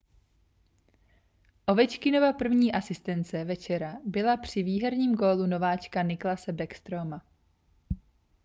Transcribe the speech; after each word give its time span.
ovečkinova 1.65 2.33
první 2.33 2.73
asistence 2.73 3.43
večera 3.43 3.97
byla 4.05 4.37
při 4.37 4.63
výherním 4.63 5.15
gólu 5.15 5.45
nováčka 5.45 6.01
nicklase 6.03 6.53
backstroma 6.53 7.21